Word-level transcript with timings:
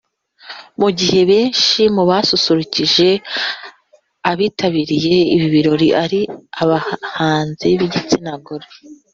Mu 0.79 0.89
gihe 0.99 1.19
benshi 1.31 1.81
mu 1.95 2.03
basusurukije 2.09 3.09
abitabiriye 4.31 5.15
ibi 5.35 5.47
birori 5.53 5.89
ari 6.03 6.21
abahanzi 6.61 7.67
b’igitsina 7.79 8.33
gore 8.45 8.67